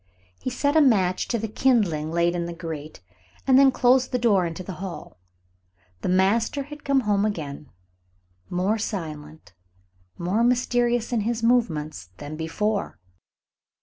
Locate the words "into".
4.47-4.63